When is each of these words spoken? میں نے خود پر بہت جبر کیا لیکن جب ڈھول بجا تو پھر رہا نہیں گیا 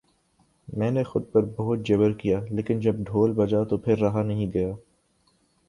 میں 0.67 0.89
نے 0.91 1.03
خود 1.03 1.31
پر 1.31 1.45
بہت 1.57 1.79
جبر 1.79 2.13
کیا 2.13 2.39
لیکن 2.49 2.79
جب 2.79 2.95
ڈھول 3.05 3.33
بجا 3.33 3.63
تو 3.63 3.77
پھر 3.77 3.99
رہا 3.99 4.23
نہیں 4.23 4.51
گیا 4.53 4.73